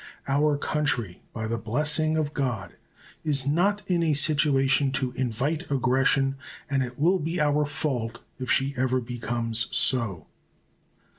Our 0.27 0.57
country, 0.57 1.21
by 1.31 1.45
the 1.45 1.59
blessing 1.59 2.17
of 2.17 2.33
God, 2.33 2.73
is 3.23 3.45
not 3.45 3.83
in 3.85 4.01
a 4.01 4.15
situation 4.15 4.91
to 4.93 5.11
invite 5.11 5.69
aggression, 5.69 6.37
and 6.67 6.81
it 6.81 6.97
will 6.97 7.19
be 7.19 7.39
our 7.39 7.67
fault 7.67 8.17
if 8.39 8.49
she 8.51 8.73
ever 8.75 8.99
becomes 8.99 9.67
so. 9.69 10.25